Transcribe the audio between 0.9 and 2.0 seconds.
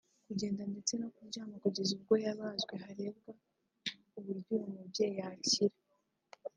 no kuryama kugeza